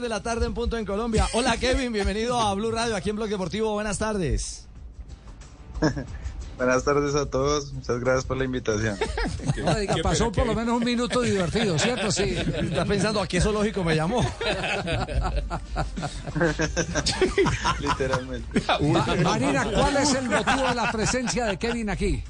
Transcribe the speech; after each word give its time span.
de 0.00 0.08
la 0.08 0.22
tarde 0.22 0.46
en 0.46 0.54
punto 0.54 0.78
en 0.78 0.86
Colombia. 0.86 1.28
Hola 1.34 1.58
Kevin, 1.58 1.92
bienvenido 1.92 2.40
a 2.40 2.54
Blue 2.54 2.70
Radio 2.70 2.96
aquí 2.96 3.10
en 3.10 3.16
Blog 3.16 3.28
Deportivo. 3.28 3.74
Buenas 3.74 3.98
tardes. 3.98 4.66
Buenas 6.56 6.82
tardes 6.84 7.14
a 7.14 7.26
todos. 7.26 7.74
Muchas 7.74 8.00
gracias 8.00 8.24
por 8.24 8.38
la 8.38 8.44
invitación. 8.44 8.96
No, 9.62 9.74
diga, 9.74 9.94
pasó 10.02 10.32
por 10.32 10.46
lo 10.46 10.54
menos 10.54 10.78
un 10.78 10.84
minuto 10.84 11.20
divertido, 11.20 11.78
¿cierto? 11.78 12.10
Sí. 12.10 12.22
Estás 12.38 12.88
pensando 12.88 13.20
a 13.20 13.26
qué 13.28 13.38
zoológico 13.38 13.84
me 13.84 13.94
llamó. 13.94 14.24
Literalmente. 17.78 18.62
Ma- 18.80 19.06
Marina, 19.22 19.64
¿cuál 19.74 19.96
es 19.98 20.14
el 20.14 20.30
motivo 20.30 20.68
de 20.68 20.74
la 20.74 20.90
presencia 20.90 21.44
de 21.44 21.58
Kevin 21.58 21.90
aquí? 21.90 22.24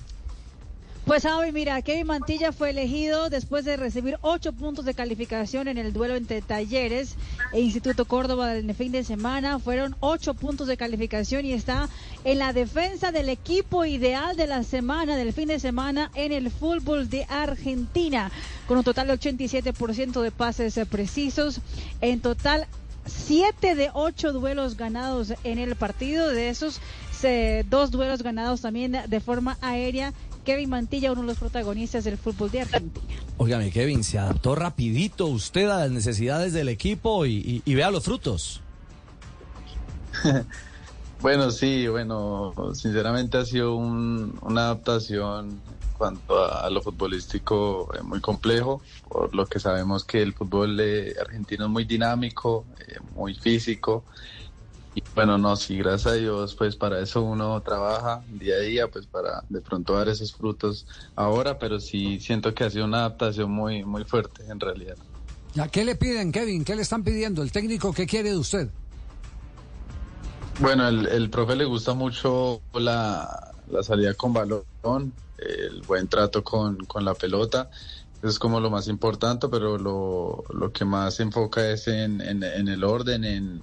Pues 1.05 1.25
Javi, 1.25 1.51
mira, 1.51 1.83
Kevin 1.83 2.07
Mantilla 2.07 2.53
fue 2.53 2.71
elegido 2.71 3.29
después 3.29 3.65
de 3.65 3.77
recibir 3.77 4.19
ocho 4.23 4.53
puntos 4.53 4.85
de 4.85 4.95
calificación 4.95 5.67
en 5.67 5.77
el 5.77 5.93
duelo 5.93 6.15
entre 6.15 6.43
Talleres 6.43 7.17
e 7.53 7.61
Instituto 7.61 8.05
Córdoba 8.05 8.55
el 8.55 8.73
fin 8.73 8.93
de 8.93 9.03
semana. 9.03 9.59
Fueron 9.59 9.97
ocho 9.99 10.35
puntos 10.35 10.69
de 10.69 10.77
calificación 10.77 11.45
y 11.45 11.55
está 11.55 11.89
en 12.23 12.39
la 12.39 12.53
defensa 12.53 13.11
del 13.11 13.31
equipo 13.31 13.85
ideal 13.85 14.37
de 14.37 14.47
la 14.47 14.63
semana, 14.63 15.17
del 15.17 15.33
fin 15.33 15.49
de 15.49 15.59
semana 15.59 16.13
en 16.15 16.31
el 16.31 16.53
fútbol 16.53 17.11
de 17.11 17.27
Argentina, 17.29 18.31
con 18.69 18.79
un 18.79 18.85
total 18.85 19.09
de 19.09 19.15
87% 19.15 20.21
de 20.23 20.31
pases 20.31 20.79
precisos. 20.89 21.61
En 22.01 22.21
total, 22.21 22.69
siete 23.07 23.75
de 23.75 23.91
ocho 23.93 24.33
duelos 24.33 24.77
ganados 24.77 25.35
en 25.43 25.59
el 25.59 25.75
partido. 25.75 26.29
De 26.29 26.49
esos, 26.49 26.81
dos 27.69 27.91
duelos 27.91 28.23
ganados 28.23 28.61
también 28.61 28.97
de 29.05 29.21
forma 29.21 29.59
aérea. 29.61 30.13
Kevin 30.45 30.71
Mantilla, 30.71 31.13
uno 31.13 31.23
de 31.23 31.27
los 31.29 31.39
protagonistas 31.39 32.05
del 32.05 32.19
fútbol 32.19 32.51
de 32.51 32.61
Argentina. 32.63 33.07
Óigame 33.37 33.71
Kevin, 33.71 34.05
se 34.05 34.19
adaptó 34.19 34.55
rapidito 34.55 35.27
usted 35.27 35.69
a 35.69 35.79
las 35.81 35.91
necesidades 35.91 36.53
del 36.53 36.69
equipo 36.69 37.27
y, 37.27 37.37
y- 37.37 37.63
y 37.65 37.75
vea 37.75 37.91
los 37.91 38.05
frutos. 38.05 38.61
Bueno, 41.21 41.53
sí, 41.53 41.87
bueno, 41.87 42.53
sinceramente 42.75 43.39
ha 43.39 43.45
sido 43.45 43.77
un- 43.77 44.37
una 44.43 44.63
adaptación 44.63 45.51
en 45.51 45.61
cuanto 45.97 46.37
a, 46.37 46.67
a 46.67 46.71
lo 46.71 46.83
futbolístico 46.83 47.89
eh, 47.95 48.03
muy 48.03 48.21
complejo, 48.21 48.83
por 49.09 49.33
lo 49.33 49.47
que 49.47 49.61
sabemos 49.61 50.03
que 50.05 50.21
el 50.21 50.33
fútbol 50.33 50.81
eh, 50.81 51.15
argentino 51.21 51.67
es 51.67 51.71
muy 51.71 51.85
dinámico, 51.85 52.65
eh, 52.89 52.97
muy 53.15 53.37
físico. 53.37 54.03
Y 54.95 55.03
bueno, 55.15 55.39
no, 55.39 55.57
sí, 55.57 55.79
gracias 55.79 56.15
a 56.15 56.17
Dios, 56.17 56.55
pues 56.55 56.77
para 56.77 57.01
eso 57.01 57.23
uno 57.23 57.61
trabaja 57.63 58.23
día 58.29 58.57
a 58.57 58.61
día, 58.61 58.89
pues 58.89 59.07
para 59.07 59.43
de 59.49 59.61
pronto 59.63 59.95
dar 59.95 60.09
esos 60.09 60.35
frutos 60.35 60.87
ahora, 61.17 61.59
pero 61.59 61.81
sí 61.81 62.21
siento 62.21 62.55
que 62.55 62.65
ha 62.65 62.71
sido 62.71 62.85
una 62.85 62.99
adaptación 62.99 63.51
muy, 63.51 63.85
muy 63.85 64.05
fuerte 64.05 64.45
en 64.49 64.61
realidad. 64.61 64.97
¿Ya 65.55 65.69
¿Qué 65.69 65.85
le 65.85 65.97
piden, 65.97 66.31
Kevin? 66.31 66.65
¿Qué 66.65 66.77
le 66.77 66.83
están 66.83 67.05
pidiendo? 67.05 67.43
¿El 67.43 67.53
técnico 67.53 67.93
qué 67.93 68.07
quiere 68.07 68.31
de 68.31 68.37
usted? 68.37 68.69
Bueno, 70.61 70.87
el, 70.87 71.07
el 71.07 71.31
profe 71.31 71.57
le 71.57 71.65
gusta 71.65 71.95
mucho 71.95 72.61
la, 72.75 73.53
la 73.71 73.83
salida 73.83 74.13
con 74.15 74.35
balón, 74.35 75.13
el 75.39 75.81
buen 75.83 76.07
trato 76.09 76.45
con, 76.45 76.77
con 76.85 77.05
la 77.05 77.15
pelota. 77.15 77.71
Eso 78.19 78.29
es 78.29 78.39
como 78.39 78.61
lo 78.61 78.71
más 78.71 78.89
importante, 78.89 79.49
pero 79.49 79.79
lo, 79.79 80.45
lo 80.55 80.73
que 80.73 80.85
más 80.85 81.15
se 81.15 81.23
enfoca 81.23 81.71
es 81.71 81.89
en, 81.89 82.21
en, 82.21 82.43
en 82.45 82.69
el 82.69 82.85
orden, 82.85 83.25
en, 83.25 83.63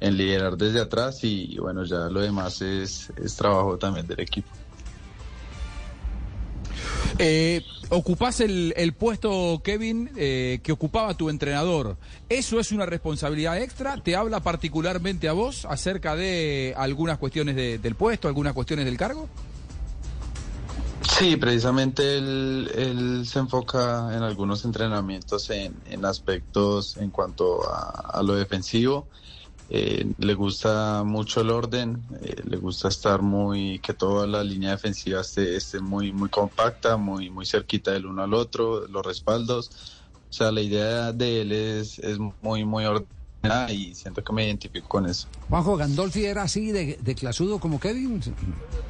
en 0.00 0.16
liderar 0.16 0.56
desde 0.56 0.80
atrás 0.80 1.22
y, 1.22 1.56
bueno, 1.58 1.84
ya 1.84 2.08
lo 2.10 2.20
demás 2.20 2.60
es, 2.62 3.10
es 3.22 3.34
trabajo 3.36 3.78
también 3.78 4.06
del 4.06 4.20
equipo. 4.20 4.48
Eh, 7.18 7.64
ocupás 7.88 8.40
el, 8.40 8.74
el 8.76 8.92
puesto, 8.92 9.62
Kevin, 9.64 10.10
eh, 10.16 10.60
que 10.62 10.72
ocupaba 10.72 11.14
tu 11.14 11.30
entrenador. 11.30 11.96
¿Eso 12.28 12.60
es 12.60 12.72
una 12.72 12.84
responsabilidad 12.84 13.56
extra? 13.58 13.96
¿Te 14.02 14.16
habla 14.16 14.40
particularmente 14.40 15.26
a 15.28 15.32
vos 15.32 15.64
acerca 15.64 16.14
de 16.14 16.74
algunas 16.76 17.16
cuestiones 17.16 17.56
de- 17.56 17.78
del 17.78 17.94
puesto, 17.94 18.28
algunas 18.28 18.52
cuestiones 18.52 18.84
del 18.84 18.98
cargo? 18.98 19.28
Sí, 21.18 21.36
precisamente 21.36 22.18
él, 22.18 22.70
él 22.74 23.26
se 23.26 23.38
enfoca 23.38 24.14
en 24.14 24.22
algunos 24.22 24.64
entrenamientos 24.66 25.48
en, 25.48 25.74
en 25.86 26.04
aspectos 26.04 26.98
en 26.98 27.10
cuanto 27.10 27.62
a, 27.72 28.10
a 28.12 28.22
lo 28.22 28.34
defensivo. 28.34 29.06
Eh, 29.68 30.14
le 30.18 30.34
gusta 30.34 31.02
mucho 31.04 31.40
el 31.40 31.50
orden, 31.50 32.06
eh, 32.20 32.36
le 32.44 32.56
gusta 32.56 32.88
estar 32.88 33.22
muy, 33.22 33.80
que 33.80 33.94
toda 33.94 34.26
la 34.26 34.44
línea 34.44 34.70
defensiva 34.70 35.20
esté, 35.22 35.56
esté 35.56 35.80
muy, 35.80 36.12
muy 36.12 36.30
compacta, 36.30 36.96
muy, 36.96 37.30
muy 37.30 37.46
cerquita 37.46 37.90
del 37.92 38.06
uno 38.06 38.22
al 38.22 38.34
otro, 38.34 38.86
los 38.86 39.04
respaldos. 39.04 39.70
O 40.28 40.32
sea, 40.32 40.52
la 40.52 40.60
idea 40.60 41.12
de 41.12 41.40
él 41.42 41.52
es, 41.52 41.98
es 41.98 42.18
muy, 42.40 42.64
muy 42.64 42.84
y 43.68 43.94
siento 43.94 44.22
que 44.22 44.32
me 44.32 44.44
identifico 44.46 44.88
con 44.88 45.06
eso. 45.06 45.28
Juanjo 45.48 45.76
Gandolfi 45.76 46.24
era 46.24 46.42
así 46.42 46.72
de, 46.72 46.98
de 47.00 47.14
clasudo 47.14 47.58
como 47.58 47.78
Kevin. 47.80 48.20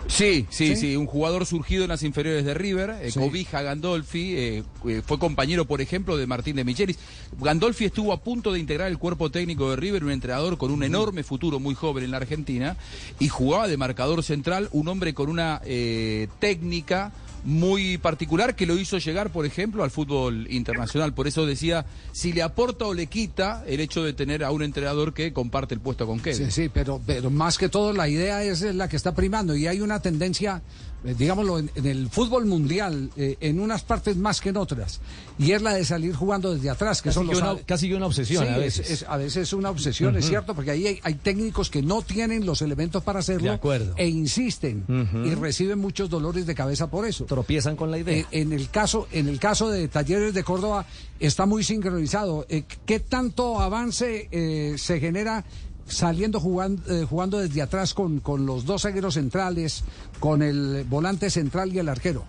Sí, 0.09 0.47
sí, 0.51 0.69
¿Sí? 0.69 0.77
sí, 0.77 0.97
un 0.97 1.07
jugador 1.07 1.47
surgido 1.47 1.83
en 1.85 1.89
las 1.89 2.03
inferiores 2.03 2.45
de 2.45 2.55
River, 2.55 2.91
eh, 3.03 3.11
Sí. 3.11 3.19
cobija 3.19 3.63
Gandolfi, 3.63 4.35
eh, 4.37 4.63
eh, 4.87 5.03
fue 5.05 5.19
compañero, 5.19 5.65
por 5.65 5.81
ejemplo, 5.81 6.17
de 6.17 6.27
Martín 6.27 6.57
de 6.57 6.65
Michelis. 6.65 6.99
Gandolfi 7.41 7.87
estuvo 7.87 8.13
a 8.13 8.21
punto 8.21 8.53
de 8.53 8.61
integrar 8.61 8.89
el 8.89 8.99
cuerpo 8.99 9.31
técnico 9.31 9.71
de 9.71 9.77
River, 9.77 10.05
un 10.05 10.11
entrenador 10.13 10.59
con 10.59 10.71
un 10.71 10.83
enorme 10.83 11.23
futuro 11.25 11.59
muy 11.61 11.75
joven 11.75 12.05
en 12.05 12.11
la 12.13 12.19
Argentina, 12.19 12.77
y 13.19 13.29
jugaba 13.29 13.69
de 13.69 13.77
marcador 13.77 14.23
central, 14.23 14.69
un 14.73 14.89
hombre 14.89 15.13
con 15.15 15.29
una 15.29 15.61
eh, 15.65 16.29
técnica 16.39 17.13
muy 17.47 17.97
particular 17.97 18.57
que 18.57 18.67
lo 18.67 18.77
hizo 18.77 18.99
llegar, 18.99 19.31
por 19.31 19.47
ejemplo, 19.47 19.85
al 19.85 19.91
fútbol 19.91 20.49
internacional. 20.51 21.15
Por 21.15 21.29
eso 21.29 21.47
decía, 21.47 21.87
si 22.13 22.33
le 22.33 22.43
aporta 22.43 22.87
o 22.87 22.93
le 22.93 23.07
quita 23.07 23.65
el 23.67 23.81
hecho 23.81 24.03
de 24.03 24.13
tener 24.13 24.43
a 24.43 24.51
un 24.51 24.63
entrenador 24.63 25.15
que 25.15 25.33
comparte 25.33 25.75
el 25.75 25.81
puesto 25.81 26.07
con 26.07 26.19
Kevin. 26.19 26.51
Sí, 26.51 26.65
sí, 26.65 26.69
pero, 26.69 27.01
pero 27.07 27.31
más 27.31 27.57
que 27.57 27.69
todo 27.69 27.93
la 27.93 28.09
idea 28.09 28.43
es 28.43 28.63
la 28.63 28.89
que 28.89 28.97
está 28.97 29.15
primando 29.15 29.55
y 29.55 29.69
hay 29.69 29.81
una 29.81 30.01
tendencia, 30.01 30.61
digámoslo, 31.15 31.59
en, 31.59 31.71
en 31.75 31.87
el 31.87 32.09
fútbol 32.11 32.47
mundial, 32.47 33.11
eh, 33.17 33.37
en 33.41 33.61
unas 33.61 33.83
partes 33.83 34.17
más 34.17 34.41
que 34.41 34.49
en 34.51 34.57
otras, 34.57 35.01
y 35.39 35.53
es 35.53 35.63
la 35.63 35.75
de 35.75 35.85
salir 35.85 36.15
jugando 36.15 36.55
desde 36.55 36.71
atrás, 36.71 37.03
que 37.03 37.11
Casi 37.11 37.15
son 37.15 37.27
los 37.27 37.39
una, 37.39 37.57
casi 37.65 37.93
una 37.93 38.07
obsesión 38.07 38.45
Sí, 38.45 38.49
a 38.51 38.57
es- 38.57 38.63
veces. 38.63 38.91
Es, 38.91 39.05
a 39.09 39.17
veces 39.17 39.37
es 39.45 39.53
una 39.53 39.71
obsesión, 39.71 40.17
es 40.17 40.27
cierto, 40.27 40.55
porque 40.55 40.71
ahí 40.71 40.87
hay, 40.87 41.01
hay 41.03 41.15
técnicos 41.15 41.71
que 41.71 41.83
no 41.83 42.03
tienen 42.03 42.47
los 42.47 42.63
elementos 42.63 43.03
para 43.03 43.19
hacerlo 43.21 43.51
De 43.51 43.57
acuerdo. 43.57 43.95
e 43.97 44.09
insisten 44.09 44.85
y 45.25 45.35
reciben 45.35 45.79
muchos 45.79 46.09
dolores 46.11 46.47
de 46.47 46.55
cabeza 46.55 46.89
por 46.91 47.07
eso. 47.07 47.25
Tropiezan 47.27 47.77
con 47.77 47.91
la 47.91 47.99
idea. 47.99 48.17
Eh, 48.19 48.27
en 48.33 48.53
el 48.53 48.71
caso 48.71 49.09
en 49.13 49.29
el 49.29 49.39
caso 49.39 49.69
de 49.71 49.89
Talleres 49.89 50.35
de 50.35 50.43
Córdoba 50.45 50.87
está 51.21 51.47
muy 51.47 51.63
sincronizado. 51.65 52.47
Eh, 52.49 52.65
¿Qué 52.85 53.01
tanto 53.01 53.61
avance 53.61 54.29
eh, 54.31 54.77
se 54.79 55.01
genera 55.01 55.45
saliendo 55.89 56.41
jugando, 56.41 56.83
jugando 57.07 57.39
desde 57.39 57.63
atrás 57.63 57.95
con, 57.95 58.21
con 58.21 58.45
los 58.47 58.65
dos 58.65 58.83
zagueros 58.83 59.15
centrales, 59.15 59.85
con 60.21 60.43
el 60.43 60.85
volante 60.89 61.31
central 61.31 61.73
y 61.75 61.79
el 61.79 61.89
arquero? 61.89 62.25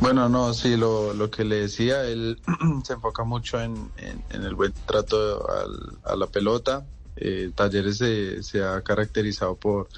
Bueno, 0.00 0.28
no, 0.28 0.52
sí, 0.52 0.76
lo, 0.76 1.14
lo 1.14 1.30
que 1.30 1.44
le 1.44 1.56
decía, 1.56 2.04
él 2.04 2.38
se 2.84 2.92
enfoca 2.94 3.24
mucho 3.24 3.60
en, 3.60 3.90
en- 3.96 4.22
en 4.30 4.42
el 4.44 4.54
buen 4.54 4.72
trato 4.86 5.48
al- 5.50 5.98
a 6.04 6.16
la 6.16 6.26
pelota. 6.26 6.86
Eh, 7.16 7.50
Talleres 7.54 7.96
se, 7.96 8.42
se 8.42 8.62
ha 8.62 8.82
caracterizado 8.82 9.54
por, 9.56 9.88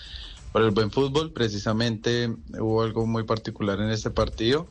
por 0.53 0.63
el 0.63 0.71
buen 0.71 0.93
fútbol. 0.93 1.33
Precisamente 1.33 2.33
hubo 2.61 2.83
algo 2.83 3.07
muy 3.07 3.25
particular 3.25 3.81
en 3.81 3.91
este 3.91 4.11
partido. 4.11 4.69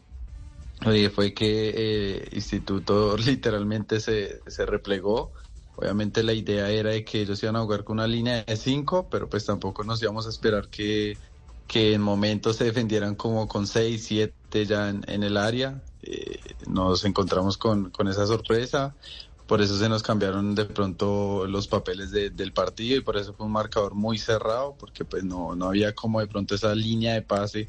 eh, 0.86 1.10
fue 1.14 1.34
que 1.34 1.74
eh, 1.76 2.30
Instituto 2.32 3.18
literalmente 3.26 4.00
se, 4.00 4.40
se 4.48 4.66
replegó. 4.66 5.34
Obviamente 5.78 6.24
la 6.24 6.34
idea 6.34 6.70
era 6.72 6.92
de 6.92 7.06
que 7.06 7.22
ellos 7.22 7.42
iban 7.44 7.56
a 7.56 7.62
jugar 7.62 7.84
con 7.84 7.98
una 8.00 8.08
línea 8.08 8.44
de 8.44 8.58
cinco, 8.58 9.10
pero 9.10 9.30
pues 9.30 9.46
tampoco 9.46 9.84
nos 9.84 10.02
íbamos 10.02 10.26
a 10.26 10.30
esperar 10.30 10.70
que, 10.70 11.20
que 11.68 11.94
en 11.94 12.02
momentos 12.02 12.56
se 12.58 12.64
defendieran 12.66 13.16
como 13.16 13.48
con 13.48 13.68
6, 13.68 14.06
7 14.08 14.66
ya 14.66 14.90
en, 14.90 15.24
el 15.24 15.38
área. 15.38 15.84
Eh, 16.02 16.56
nos 16.68 17.06
encontramos 17.06 17.58
con, 17.60 17.92
con 17.92 18.08
esa 18.08 18.26
sorpresa, 18.26 18.98
por 19.46 19.62
eso 19.62 19.78
se 19.78 19.88
nos 19.90 20.02
cambiaron 20.04 20.56
de 20.56 20.66
pronto 20.66 21.46
los 21.48 21.68
papeles 21.68 22.12
de- 22.12 22.32
del 22.32 22.54
partido 22.54 22.98
y 22.98 23.02
por 23.02 23.18
eso 23.18 23.34
fue 23.36 23.46
un 23.46 23.52
marcador 23.52 23.94
muy 23.96 24.18
cerrado, 24.18 24.78
porque 24.78 25.06
pues 25.06 25.24
no, 25.24 25.56
no 25.56 25.68
había 25.68 25.94
como 25.96 26.20
de 26.20 26.28
pronto 26.28 26.56
esa 26.56 26.74
línea 26.76 27.14
de 27.14 27.22
pase 27.22 27.68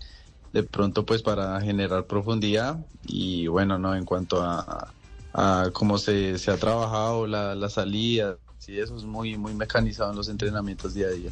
de 0.53 0.63
pronto 0.65 1.05
pues 1.07 1.23
para 1.23 1.61
generar 1.61 2.07
profundidad 2.07 2.87
y 3.03 3.47
bueno, 3.49 3.79
no 3.79 3.95
en 3.95 4.05
cuanto 4.05 4.43
a, 4.43 4.98
a 5.41 5.71
cómo 5.73 5.99
se, 5.99 6.37
se 6.37 6.51
ha 6.51 6.57
trabajado 6.57 7.27
la, 7.29 7.55
la 7.55 7.71
salida, 7.71 8.37
sí, 8.59 8.77
eso 8.77 8.97
es 8.97 9.05
muy, 9.05 9.39
muy 9.39 9.55
mecanizado 9.55 10.11
en 10.11 10.17
los 10.17 10.29
entrenamientos 10.29 10.95
día 10.95 11.07
a 11.07 11.11
día. 11.11 11.31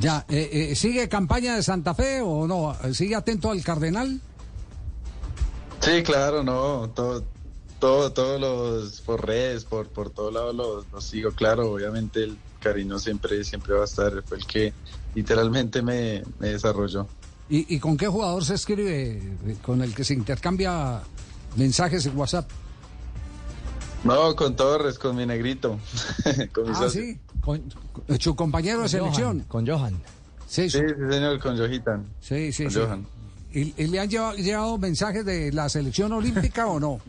Ya, 0.00 0.26
eh, 0.28 0.70
eh, 0.70 0.74
¿sigue 0.74 1.08
campaña 1.08 1.54
de 1.54 1.62
Santa 1.62 1.94
Fe 1.94 2.20
o 2.20 2.48
no? 2.48 2.76
¿Sigue 2.92 3.14
atento 3.14 3.52
al 3.52 3.62
Cardenal? 3.62 4.20
Sí, 5.80 6.02
claro, 6.02 6.42
no, 6.42 6.90
todo, 6.90 7.22
todo, 7.78 8.12
todos 8.12 8.40
los, 8.40 9.00
por 9.02 9.24
redes, 9.24 9.64
por, 9.64 9.88
por 9.88 10.10
todo 10.10 10.32
lado 10.32 10.52
los, 10.52 10.86
los 10.92 11.04
sigo, 11.04 11.30
claro, 11.30 11.72
obviamente 11.72 12.24
el 12.24 12.36
cariño 12.60 12.98
siempre, 12.98 13.44
siempre 13.44 13.74
va 13.74 13.82
a 13.82 13.84
estar, 13.84 14.20
fue 14.26 14.38
el 14.38 14.46
que 14.46 14.72
literalmente 15.14 15.80
me, 15.80 16.24
me 16.40 16.48
desarrolló. 16.48 17.06
¿Y, 17.48 17.72
y 17.72 17.78
con 17.78 17.96
qué 17.96 18.08
jugador 18.08 18.44
se 18.44 18.54
escribe? 18.54 19.22
eh, 19.46 19.56
¿Con 19.62 19.82
el 19.82 19.94
que 19.94 20.02
se 20.02 20.14
intercambia 20.14 21.00
mensajes 21.56 22.04
en 22.06 22.18
WhatsApp? 22.18 22.50
No, 24.04 24.34
con 24.36 24.54
Torres, 24.56 24.98
con 24.98 25.16
mi 25.16 25.26
negrito. 25.26 25.78
con 26.52 26.64
mi 26.64 26.70
Ah, 26.70 26.74
socio. 26.78 27.02
sí, 27.02 27.18
con, 27.40 27.60
con 28.06 28.20
su 28.20 28.34
compañero 28.36 28.82
de 28.82 28.88
selección. 28.88 29.40
Con 29.48 29.66
Johan. 29.66 30.00
Sí, 30.46 30.70
Sí, 30.70 30.78
su- 30.80 30.88
sí, 30.88 30.94
señor, 31.10 31.38
con 31.40 31.56
Johitan. 31.58 32.06
sí, 32.20 32.52
sí. 32.52 32.64
con 32.64 32.72
sí. 32.72 32.78
Johan. 32.80 33.06
¿Y, 33.52 33.74
y 33.82 33.86
le 33.88 34.00
han 34.00 34.08
llevado, 34.08 34.34
llevado 34.36 34.78
mensajes 34.78 35.24
de 35.24 35.52
la 35.52 35.68
selección 35.68 36.12
olímpica 36.12 36.66
o 36.66 36.78
no? 36.78 37.00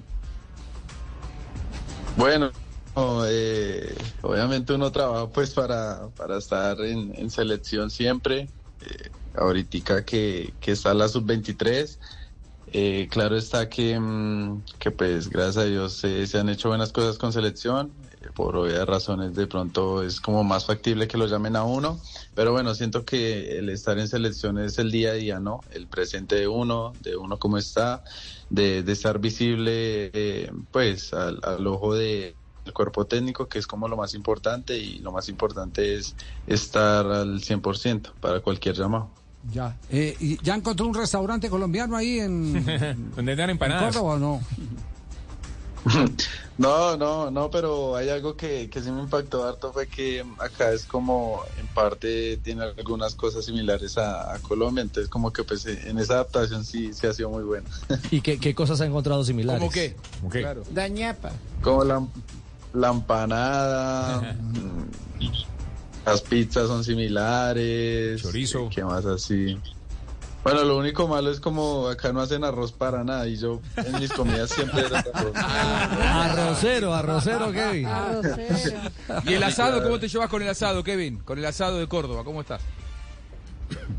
Bueno, 2.17 2.51
no, 2.95 3.21
eh, 3.27 3.95
obviamente 4.21 4.73
uno 4.73 4.91
trabaja 4.91 5.27
pues 5.29 5.51
para, 5.51 6.07
para 6.17 6.37
estar 6.37 6.79
en, 6.81 7.13
en 7.15 7.29
selección 7.29 7.89
siempre. 7.89 8.49
Eh, 8.81 9.09
ahorita 9.37 10.03
que, 10.05 10.53
que 10.59 10.71
está 10.71 10.93
la 10.93 11.07
sub-23, 11.07 11.97
eh, 12.73 13.07
claro 13.09 13.35
está 13.35 13.69
que, 13.69 13.99
mm, 13.99 14.63
que 14.79 14.91
pues 14.91 15.29
gracias 15.29 15.57
a 15.57 15.65
Dios 15.65 16.03
eh, 16.03 16.25
se 16.27 16.37
han 16.39 16.49
hecho 16.49 16.69
buenas 16.69 16.91
cosas 16.91 17.17
con 17.17 17.33
selección. 17.33 17.91
Eh, 18.21 18.27
por 18.35 18.55
obvias 18.57 18.85
razones 18.85 19.33
de 19.35 19.47
pronto 19.47 20.03
es 20.03 20.19
como 20.19 20.43
más 20.43 20.65
factible 20.65 21.07
que 21.07 21.17
lo 21.17 21.27
llamen 21.27 21.55
a 21.55 21.63
uno. 21.63 21.99
Pero 22.35 22.51
bueno, 22.51 22.75
siento 22.75 23.05
que 23.05 23.57
el 23.57 23.69
estar 23.69 23.97
en 23.97 24.07
selección 24.07 24.57
es 24.57 24.77
el 24.79 24.91
día 24.91 25.11
a 25.11 25.13
día, 25.13 25.39
¿no? 25.39 25.61
El 25.71 25.87
presente 25.87 26.35
de 26.35 26.47
uno, 26.47 26.93
de 27.01 27.15
uno 27.15 27.37
cómo 27.39 27.57
está, 27.57 28.03
de, 28.49 28.79
estar 28.79 29.19
visible 29.19 30.11
eh, 30.13 30.51
pues 30.71 31.13
al, 31.13 31.39
al 31.43 31.65
ojo 31.67 31.95
de 31.95 32.35
el 32.65 32.73
cuerpo 32.73 33.05
técnico, 33.05 33.47
que 33.47 33.59
es 33.59 33.67
como 33.67 33.87
lo 33.87 33.97
más 33.97 34.13
importante 34.13 34.77
y 34.77 34.99
lo 34.99 35.11
más 35.11 35.29
importante 35.29 35.95
es 35.95 36.15
estar 36.45 37.05
al 37.07 37.41
100% 37.41 38.13
para 38.19 38.41
cualquier 38.41 38.75
llamado. 38.75 39.11
Ya. 39.51 39.77
Eh, 39.89 40.15
¿y 40.19 40.43
¿Ya 40.43 40.55
encontró 40.55 40.85
un 40.85 40.93
restaurante 40.93 41.49
colombiano 41.49 41.95
ahí 41.95 42.19
en, 42.19 42.53
Donde 43.15 43.35
dan 43.35 43.49
en 43.49 43.51
empanadas. 43.51 43.95
Córdoba 43.95 44.15
o 44.15 44.19
no? 44.19 44.41
No, 46.59 46.97
no, 46.97 47.31
no, 47.31 47.49
pero 47.49 47.95
hay 47.95 48.09
algo 48.09 48.35
que, 48.35 48.69
que 48.69 48.81
sí 48.81 48.91
me 48.91 49.01
impactó 49.01 49.47
harto 49.47 49.71
fue 49.71 49.87
que 49.87 50.25
acá 50.39 50.73
es 50.73 50.83
como 50.83 51.41
en 51.57 51.67
parte 51.67 52.35
tiene 52.43 52.63
algunas 52.77 53.15
cosas 53.15 53.45
similares 53.45 53.97
a, 53.97 54.33
a 54.33 54.39
Colombia, 54.39 54.81
entonces 54.81 55.09
como 55.09 55.31
que 55.31 55.45
pues 55.45 55.65
en 55.65 55.97
esa 55.97 56.15
adaptación 56.15 56.65
sí, 56.65 56.93
sí 56.93 57.07
ha 57.07 57.13
sido 57.13 57.29
muy 57.29 57.43
buena. 57.43 57.69
¿Y 58.11 58.19
qué, 58.19 58.37
qué 58.37 58.53
cosas 58.53 58.81
ha 58.81 58.85
encontrado 58.85 59.23
similares? 59.23 59.61
¿Cómo 59.61 59.71
qué? 59.71 59.95
¿Cómo 60.19 60.29
qué? 60.29 60.41
Claro. 60.41 60.63
Como 61.61 61.85
la, 61.85 62.05
la 62.73 62.89
empanada, 62.89 64.35
las 66.05 66.21
pizzas 66.21 66.67
son 66.67 66.83
similares. 66.83 68.21
Chorizo. 68.21 68.69
¿Qué 68.73 68.83
más 68.83 69.05
así? 69.05 69.57
Bueno, 70.43 70.63
lo 70.63 70.77
único 70.77 71.07
malo 71.07 71.31
es 71.31 71.39
como 71.39 71.89
acá 71.89 72.13
no 72.13 72.21
hacen 72.21 72.43
arroz 72.45 72.71
para 72.71 73.03
nada 73.03 73.27
y 73.27 73.37
yo 73.37 73.59
en 73.75 73.99
mis 73.99 74.11
comidas 74.11 74.49
siempre 74.49 74.85
era 74.85 74.99
arroz. 75.13 75.33
Arrocero, 75.35 76.93
arrocero, 76.93 77.51
Kevin. 77.51 77.85
Arrocero. 77.87 78.79
¿Y 79.25 79.33
el 79.33 79.43
asado? 79.43 79.83
¿Cómo 79.83 79.99
te 79.99 80.07
llevas 80.07 80.29
con 80.29 80.41
el 80.41 80.47
asado, 80.47 80.83
Kevin? 80.83 81.17
Con 81.19 81.39
el 81.39 81.45
asado 81.45 81.77
de 81.77 81.87
Córdoba, 81.87 82.23
¿cómo 82.23 82.41
estás? 82.41 82.61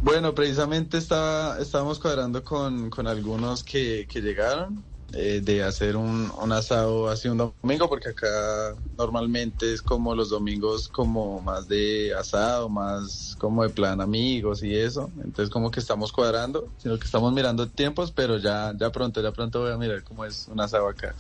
Bueno, 0.02 0.34
precisamente 0.34 0.96
estaba, 0.98 1.58
estábamos 1.60 1.98
cuadrando 1.98 2.42
con, 2.42 2.88
con 2.88 3.06
algunos 3.06 3.62
que, 3.62 4.06
que 4.10 4.20
llegaron 4.20 4.82
eh, 5.12 5.40
de 5.42 5.62
hacer 5.62 5.96
un, 5.96 6.30
un 6.40 6.52
asado 6.52 7.08
así 7.08 7.28
un 7.28 7.38
domingo, 7.38 7.88
porque 7.88 8.10
acá 8.10 8.74
normalmente 8.96 9.72
es 9.72 9.82
como 9.82 10.14
los 10.14 10.30
domingos 10.30 10.88
como 10.88 11.40
más 11.40 11.68
de 11.68 12.14
asado, 12.14 12.68
más 12.68 13.36
como 13.38 13.62
de 13.62 13.70
plan 13.70 14.00
amigos 14.00 14.62
y 14.62 14.74
eso. 14.74 15.10
Entonces 15.16 15.50
como 15.50 15.70
que 15.70 15.80
estamos 15.80 16.12
cuadrando, 16.12 16.68
sino 16.78 16.98
que 16.98 17.04
estamos 17.04 17.32
mirando 17.32 17.66
tiempos, 17.68 18.12
pero 18.12 18.38
ya, 18.38 18.72
ya 18.76 18.90
pronto, 18.90 19.22
ya 19.22 19.32
pronto 19.32 19.60
voy 19.60 19.72
a 19.72 19.76
mirar 19.76 20.02
cómo 20.04 20.24
es 20.24 20.46
un 20.48 20.60
asado 20.60 20.88
acá. 20.88 21.14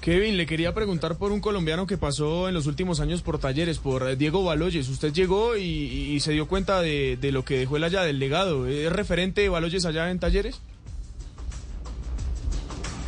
Kevin, 0.00 0.36
le 0.36 0.46
quería 0.46 0.74
preguntar 0.74 1.16
por 1.16 1.32
un 1.32 1.40
colombiano 1.40 1.86
que 1.86 1.98
pasó 1.98 2.48
en 2.48 2.54
los 2.54 2.66
últimos 2.66 3.00
años 3.00 3.22
por 3.22 3.38
talleres, 3.38 3.78
por 3.78 4.08
eh, 4.08 4.16
Diego 4.16 4.44
Baloyes. 4.44 4.88
Usted 4.88 5.12
llegó 5.12 5.56
y, 5.56 6.18
se 6.20 6.32
dio 6.32 6.46
cuenta 6.46 6.80
de, 6.80 7.18
de 7.20 7.32
lo 7.32 7.44
que 7.44 7.58
dejó 7.58 7.76
él 7.76 7.84
allá, 7.84 8.02
del 8.02 8.18
legado. 8.18 8.66
¿Es 8.66 8.92
referente 8.92 9.48
Baloyes 9.48 9.84
allá 9.84 10.10
en 10.10 10.18
talleres? 10.18 10.60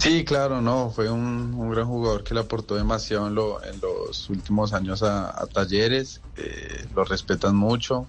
Sí, 0.04 0.24
claro, 0.24 0.60
no, 0.60 0.90
fue 0.90 1.10
un, 1.10 1.54
un 1.54 1.70
gran 1.70 1.86
jugador 1.86 2.22
que 2.24 2.34
le 2.34 2.40
aportó 2.40 2.74
demasiado 2.74 3.26
en, 3.26 3.34
lo- 3.34 3.64
en 3.64 3.80
los 3.80 4.28
últimos 4.28 4.72
años 4.74 5.02
a, 5.02 5.30
a 5.30 5.46
Talleres, 5.46 6.20
eh, 6.36 6.86
lo 6.94 7.04
respetan 7.04 7.56
mucho. 7.56 8.06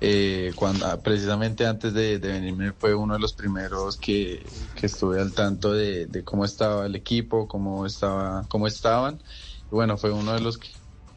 Eh, 0.00 0.52
cuando, 0.54 0.86
ah, 0.86 0.96
precisamente 1.02 1.66
antes 1.66 1.92
de, 1.92 2.20
de 2.20 2.28
venirme 2.28 2.72
fue 2.72 2.94
uno 2.94 3.14
de 3.14 3.20
los 3.20 3.32
primeros 3.32 3.96
que, 3.96 4.46
que 4.76 4.86
estuve 4.86 5.20
al 5.20 5.32
tanto 5.32 5.72
de, 5.72 6.06
de 6.06 6.22
cómo 6.22 6.44
estaba 6.44 6.86
el 6.86 6.94
equipo, 6.94 7.48
cómo 7.48 7.84
estaba, 7.84 8.44
cómo 8.48 8.68
estaban. 8.68 9.20
Y 9.64 9.74
bueno, 9.74 9.96
fue 9.98 10.12
uno 10.12 10.34
de 10.34 10.40
los 10.40 10.56
que 10.56 10.68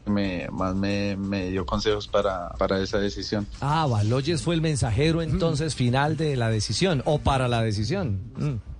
me, 0.06 0.48
más 0.50 0.74
me, 0.74 1.16
me 1.16 1.50
dio 1.50 1.64
consejos 1.64 2.08
para, 2.08 2.48
para 2.58 2.80
esa 2.80 2.98
decisión. 2.98 3.46
Ah, 3.60 3.86
Baloyes 3.88 4.42
fue 4.42 4.56
el 4.56 4.60
mensajero 4.62 5.22
entonces 5.22 5.76
final 5.76 6.16
de 6.16 6.34
la 6.36 6.50
decisión 6.50 7.02
o 7.04 7.20
para 7.20 7.46
la 7.46 7.62
decisión. 7.62 8.32
Mm. 8.36 8.71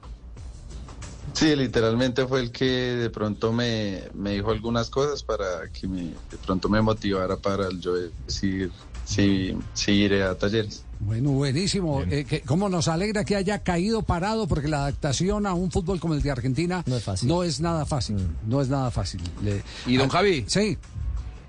Sí, 1.34 1.56
literalmente 1.56 2.26
fue 2.26 2.40
el 2.40 2.52
que 2.52 2.64
de 2.64 3.10
pronto 3.10 3.52
me, 3.52 4.02
me 4.14 4.32
dijo 4.32 4.50
algunas 4.50 4.90
cosas 4.90 5.22
para 5.22 5.68
que 5.72 5.86
me, 5.88 6.02
de 6.02 6.36
pronto 6.44 6.68
me 6.68 6.80
motivara 6.82 7.36
para 7.36 7.68
el 7.68 7.80
yo 7.80 7.94
decir 7.94 8.70
si, 9.04 9.56
si 9.74 9.92
iré 9.92 10.22
a 10.22 10.36
talleres. 10.36 10.84
Bueno, 11.00 11.30
buenísimo. 11.30 12.02
Eh, 12.02 12.24
que, 12.24 12.42
¿Cómo 12.42 12.68
nos 12.68 12.86
alegra 12.86 13.24
que 13.24 13.34
haya 13.34 13.58
caído 13.64 14.02
parado? 14.02 14.46
Porque 14.46 14.68
la 14.68 14.82
adaptación 14.82 15.46
a 15.46 15.54
un 15.54 15.70
fútbol 15.72 15.98
como 15.98 16.14
el 16.14 16.22
de 16.22 16.30
Argentina 16.30 16.84
No 16.86 16.96
es 16.96 17.02
fácil. 17.02 17.28
no 17.28 17.42
es 17.42 17.60
nada 17.60 17.86
fácil. 17.86 18.16
No 18.46 18.60
es 18.60 18.68
nada 18.68 18.90
fácil. 18.92 19.20
Le- 19.42 19.62
¿Y 19.86 19.96
don 19.96 20.08
Javi? 20.10 20.44
Sí. 20.46 20.78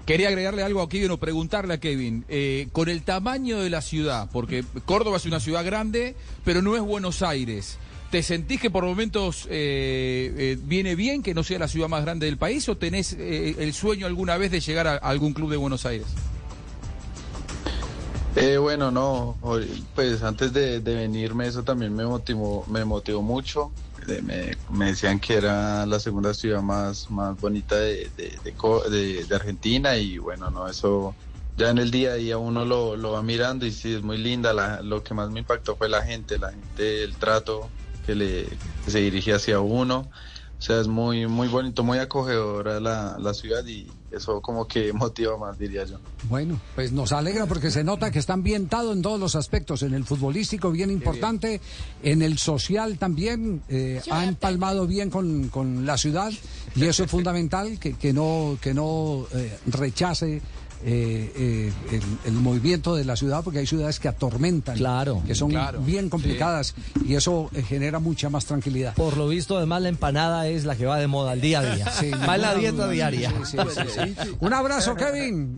Quería 0.07 0.29
agregarle 0.29 0.63
algo 0.63 0.81
a 0.81 0.89
Kevin 0.89 1.11
o 1.11 1.17
preguntarle 1.19 1.75
a 1.75 1.79
Kevin, 1.79 2.25
eh, 2.27 2.67
con 2.73 2.89
el 2.89 3.03
tamaño 3.03 3.59
de 3.59 3.69
la 3.69 3.81
ciudad, 3.81 4.27
porque 4.33 4.65
Córdoba 4.85 5.15
es 5.17 5.25
una 5.25 5.39
ciudad 5.39 5.63
grande, 5.63 6.15
pero 6.43 6.61
no 6.61 6.75
es 6.75 6.81
Buenos 6.81 7.21
Aires. 7.21 7.77
¿Te 8.13 8.21
sentís 8.21 8.61
que 8.61 8.69
por 8.69 8.85
momentos 8.85 9.47
eh, 9.49 10.31
eh, 10.37 10.57
viene 10.61 10.93
bien 10.93 11.23
que 11.23 11.33
no 11.33 11.43
sea 11.43 11.57
la 11.57 11.67
ciudad 11.67 11.87
más 11.87 12.03
grande 12.03 12.27
del 12.27 12.37
país 12.37 12.69
o 12.69 12.77
tenés 12.77 13.13
eh, 13.13 13.55
el 13.57 13.73
sueño 13.73 14.05
alguna 14.05 14.37
vez 14.37 14.51
de 14.51 14.59
llegar 14.59 14.85
a 14.85 14.97
algún 14.97 15.33
club 15.33 15.49
de 15.49 15.57
Buenos 15.57 15.83
Aires? 15.87 16.05
Eh, 18.35 18.57
bueno, 18.57 18.91
no, 18.91 19.35
pues 19.95 20.21
antes 20.21 20.53
de, 20.53 20.79
venirme 20.79 21.47
eso 21.47 21.63
también 21.63 21.95
me 21.95 22.05
motivó, 22.05 22.63
me 22.69 22.85
motivó 22.85 23.23
mucho. 23.23 23.71
Eh, 24.07 24.55
me, 24.69 24.85
decían 24.85 25.19
que 25.19 25.33
era 25.33 25.83
la 25.87 25.99
segunda 25.99 26.35
ciudad 26.35 26.61
más, 26.61 27.09
más 27.09 27.41
bonita 27.41 27.77
de 27.77 29.25
Argentina 29.31 29.97
y 29.97 30.19
bueno, 30.19 30.51
no, 30.51 30.67
eso 30.67 31.15
ya 31.57 31.71
en 31.71 31.79
el 31.79 31.89
día 31.89 32.11
a 32.11 32.15
día 32.15 32.37
uno 32.37 32.63
lo, 32.63 32.95
lo 32.95 33.13
va 33.13 33.23
mirando 33.23 33.65
y 33.65 33.71
sí, 33.71 33.95
es 33.95 34.03
muy 34.03 34.19
linda. 34.19 34.53
La- 34.53 34.83
lo 34.83 35.03
que 35.03 35.15
más 35.15 35.31
me 35.31 35.39
impactó 35.39 35.75
fue 35.75 35.89
la 35.89 36.03
gente, 36.03 36.37
la 36.37 36.51
gente, 36.51 37.03
el 37.03 37.15
trato 37.15 37.71
que, 38.05 38.15
le, 38.15 38.45
que 38.85 38.91
se 38.91 38.99
dirige 38.99 39.33
hacia 39.33 39.59
uno. 39.59 40.09
O 40.63 40.65
sea, 40.65 40.79
es 40.79 40.87
muy, 40.87 41.27
muy 41.27 41.49
bonito, 41.49 41.83
muy 41.83 41.97
acogedora 41.97 42.79
la, 42.79 43.17
la 43.19 43.33
ciudad 43.33 43.65
y 43.65 43.85
eso 44.13 44.41
como 44.41 44.65
que 44.65 44.93
motiva 44.93 45.37
más, 45.37 45.59
diría 45.59 45.83
yo. 45.83 45.97
Bueno, 46.29 46.57
pues 46.73 46.93
nos 46.93 47.11
alegra 47.11 47.47
porque 47.47 47.69
se 47.69 47.83
nota 47.83 48.11
que 48.11 48.19
está 48.19 48.31
ambientado 48.31 48.93
en 48.93 49.01
todos 49.01 49.19
los 49.19 49.35
aspectos, 49.35 49.83
en 49.83 49.93
el 49.93 50.05
futbolístico 50.05 50.71
bien 50.71 50.89
importante, 50.89 51.59
en 52.01 52.21
el 52.21 52.37
social 52.37 52.97
también, 52.97 53.61
eh, 53.67 54.01
ha 54.09 54.23
empalmado 54.23 54.87
bien 54.87 55.09
con, 55.09 55.49
con 55.49 55.85
la 55.85 55.97
ciudad 55.97 56.31
y 56.75 56.85
eso 56.85 57.03
es 57.03 57.11
fundamental, 57.11 57.77
que, 57.77 57.95
que 57.95 58.13
no, 58.13 58.57
que 58.61 58.73
no 58.73 59.25
eh, 59.33 59.57
rechace 59.65 60.41
eh, 60.85 61.31
eh, 61.35 61.73
el, 61.91 62.01
el 62.25 62.33
movimiento 62.33 62.95
de 62.95 63.05
la 63.05 63.15
ciudad, 63.15 63.43
porque 63.43 63.59
hay 63.59 63.67
ciudades 63.67 63.99
que 63.99 64.07
atormentan, 64.07 64.75
Claro, 64.77 65.21
que 65.25 65.33
son 65.35 65.49
claro, 65.49 65.79
bien 65.81 66.09
complicadas 66.09 66.75
y 67.05 67.15
eso 67.15 67.49
eh, 67.53 67.61
genera 67.63 67.99
mucha 67.99 68.29
más 68.29 68.45
tranquilidad. 68.45 68.93
Por 68.95 69.15
lo 69.17 69.27
visto, 69.27 69.57
además, 69.57 69.81
la 69.81 69.89
empanada 69.89 70.47
es 70.47 70.65
la 70.65 70.75
que 70.75 70.85
va 70.85 70.97
de 70.97 71.07
moda 71.07 71.31
al 71.31 71.41
día 71.41 71.59
a 71.59 71.75
día. 71.75 71.89
Sí, 71.91 72.11
va 72.11 72.35
en 72.35 72.41
la 72.41 72.55
dieta 72.55 72.87
diaria. 72.89 73.31
Sí, 73.45 73.57
sí, 73.57 73.81
sí, 73.87 74.15
sí. 74.23 74.35
Un 74.39 74.53
abrazo, 74.53 74.95
Kevin. 74.95 75.57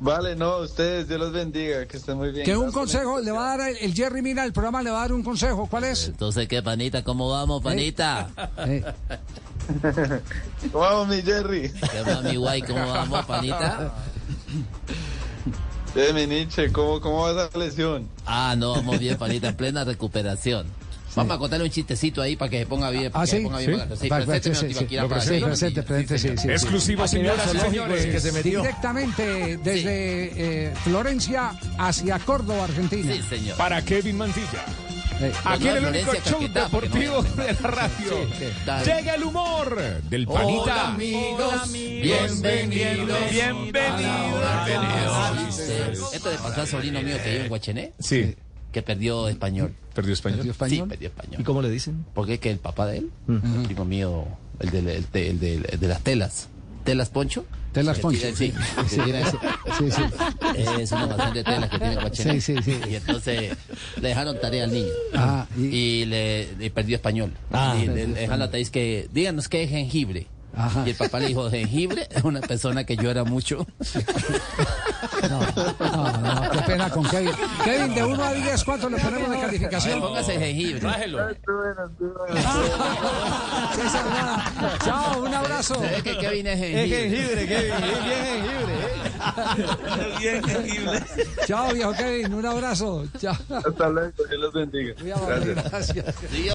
Vale, 0.00 0.36
no, 0.36 0.58
ustedes, 0.58 1.08
Dios 1.08 1.18
los 1.18 1.32
bendiga, 1.32 1.84
que 1.86 1.96
estén 1.96 2.16
muy 2.16 2.30
bien. 2.30 2.44
Que 2.44 2.56
un 2.56 2.70
Gracias. 2.70 2.78
consejo 2.80 3.20
le 3.20 3.32
va 3.32 3.52
a 3.52 3.56
dar 3.58 3.70
el, 3.70 3.76
el 3.78 3.94
Jerry 3.94 4.22
Mina, 4.22 4.44
el 4.44 4.52
programa 4.52 4.80
le 4.80 4.90
va 4.90 4.98
a 4.98 5.00
dar 5.02 5.12
un 5.12 5.24
consejo. 5.24 5.66
¿Cuál 5.66 5.84
es? 5.84 6.06
Entonces, 6.06 6.46
¿qué, 6.46 6.62
panita? 6.62 7.02
¿Cómo 7.02 7.28
vamos, 7.28 7.62
panita? 7.62 8.28
Eh, 8.58 8.84
¿Cómo 10.72 10.84
vamos, 10.84 11.08
mi 11.08 11.22
Jerry? 11.22 11.70
¿Qué 11.72 12.02
más, 12.04 12.22
mi 12.24 12.36
guay? 12.36 12.62
¿Cómo 12.62 12.86
vamos, 12.86 13.26
panita? 13.26 13.92
Eh, 15.94 16.12
mi 16.12 16.26
Nietzsche, 16.26 16.70
¿cómo, 16.72 17.00
¿cómo 17.00 17.22
va 17.22 17.44
esa 17.46 17.58
lesión? 17.58 18.08
Ah, 18.26 18.54
no, 18.56 18.72
vamos 18.74 18.98
bien, 18.98 19.16
panita, 19.16 19.48
en 19.48 19.56
plena 19.56 19.84
recuperación. 19.84 20.66
Vamos 21.16 21.34
a 21.34 21.38
contarle 21.38 21.64
un 21.64 21.70
chistecito 21.70 22.22
ahí 22.22 22.36
para 22.36 22.50
que 22.50 22.58
se 22.60 22.66
ponga 22.66 22.90
bien. 22.90 23.10
Para 23.10 23.24
Ah, 23.24 23.26
sí, 23.26 23.40
ponga 23.40 23.58
bien 23.58 23.88
sí. 23.98 24.08
Exclusivo, 26.48 27.08
señoras 27.08 27.52
y 27.54 27.58
señores. 27.58 28.06
que 28.06 28.20
se 28.20 28.30
metió. 28.32 28.60
Directamente 28.60 29.56
desde 29.56 30.66
eh, 30.68 30.74
Florencia 30.84 31.58
hacia 31.78 32.18
Córdoba, 32.20 32.64
Argentina. 32.64 33.12
Sí, 33.14 33.22
señor. 33.22 33.56
Para 33.56 33.82
Kevin 33.84 34.18
Mantilla. 34.18 34.64
Aquí 35.44 35.66
en 35.68 35.76
el 35.78 35.84
único 35.86 36.10
Florencia 36.12 36.32
show 36.32 36.40
deportivo 36.48 37.22
no- 37.22 37.44
de 37.44 37.52
la 37.52 37.60
radio. 37.70 38.28
Llega 38.84 39.14
el 39.16 39.24
humor 39.24 39.76
del 40.08 40.26
Hola 40.28 40.40
panita. 40.40 40.88
amigos, 40.92 41.72
bienvenidos. 41.72 43.18
Bienvenidos. 43.30 44.44
Esto 46.14 46.30
le 46.30 46.38
pasó 46.38 46.60
al 46.60 46.66
sobrino 46.68 47.02
mío 47.02 47.16
que 47.22 47.30
vive 47.30 47.42
en 47.42 47.48
Guachené, 47.48 47.92
Sí, 47.98 48.36
que 48.70 48.82
perdió 48.82 49.26
español. 49.28 49.74
perdió 49.92 50.12
español. 50.14 50.38
¿Perdió 50.38 50.52
Sí, 50.52 50.56
español? 50.56 50.88
perdió 50.88 51.08
español. 51.08 51.40
¿Y 51.40 51.44
cómo 51.44 51.62
le 51.62 51.70
dicen? 51.70 52.06
Porque 52.14 52.34
es 52.34 52.40
que 52.40 52.50
el 52.52 52.58
papá 52.58 52.86
de 52.86 52.98
él, 52.98 53.10
el 53.28 53.62
primo 53.64 53.84
mío, 53.84 54.24
el 54.60 54.70
de, 54.70 54.78
el 54.78 54.86
de, 55.12 55.30
el 55.30 55.40
de- 55.40 55.54
el 55.72 55.80
de 55.80 55.88
las 55.88 56.00
telas, 56.02 56.46
telas 56.84 57.08
Poncho. 57.10 57.44
Telas 57.72 57.98
Poncho, 57.98 58.26
sí. 58.34 58.52
tiene- 58.88 59.24
Sí, 59.78 59.90
sí. 59.90 60.02
Es 60.78 60.92
una 60.92 61.02
almacén 61.02 61.34
de 61.34 61.44
telas 61.44 61.70
que 61.70 61.78
tiene 61.78 61.94
Guachené. 61.96 62.40
Sí, 62.40 62.54
sí, 62.56 62.62
sí. 62.64 62.80
Y 62.90 62.94
entonces 62.96 63.56
le 64.00 64.08
dejaron 64.08 64.40
tarea 64.40 64.64
al 64.64 64.72
niño. 64.72 64.88
Ah, 65.14 65.46
y- 65.56 65.62
y, 65.66 66.04
le, 66.06 66.48
le 66.58 66.70
perdió 66.70 66.96
español. 66.96 67.32
Ah. 67.52 67.76
y 67.80 67.86
le, 67.86 68.06
le 68.08 68.20
dejaron 68.20 68.40
la 68.40 68.46
tarea, 68.46 68.62
es 68.62 68.70
que 68.70 69.08
díganos 69.12 69.48
qué 69.48 69.62
es 69.64 69.70
jengibre. 69.70 70.26
Ajá. 70.56 70.82
Y 70.86 70.90
el 70.90 70.96
papá 70.96 71.20
le 71.20 71.28
dijo, 71.28 71.48
jengibre 71.50 72.08
es 72.10 72.24
una 72.24 72.40
persona 72.40 72.82
que 72.84 72.96
llora 72.96 73.24
mucho. 73.24 73.66
No, 75.28 75.40
pena 76.68 76.90
con 76.90 77.04
Kevin. 77.08 77.32
Kevin, 77.64 77.94
de 77.94 78.04
1 78.04 78.24
a 78.24 78.32
10, 78.34 78.64
¿cuánto 78.64 78.88
le 78.90 78.98
ponemos 78.98 79.30
de 79.30 79.38
calificación? 79.40 80.00
póngase 80.00 80.38
jengibre. 80.38 80.80
César 83.74 84.04
Nada. 84.08 84.52
Chao, 84.84 85.22
un 85.22 85.34
abrazo. 85.34 85.74
Se 85.74 85.80
ve 85.88 86.02
que 86.02 86.18
Kevin 86.18 86.46
es 86.46 86.58
jengibre. 86.58 87.10
jengibre, 87.10 87.46
Kevin, 87.46 87.74
bien 90.18 90.42
jengibre. 90.44 91.02
Chao, 91.46 91.72
viejo 91.72 91.92
Kevin, 91.92 92.34
un 92.34 92.46
abrazo. 92.46 93.04
Chao. 93.18 93.34
Hasta 93.50 93.88
luego, 93.88 94.12
Dios 94.28 94.40
los 94.40 94.52
bendiga. 94.52 94.94
Gracias. 95.02 96.14
Sí, 96.30 96.46